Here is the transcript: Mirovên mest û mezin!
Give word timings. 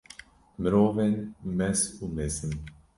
Mirovên 0.61 1.13
mest 1.57 1.83
û 2.03 2.05
mezin! 2.15 2.53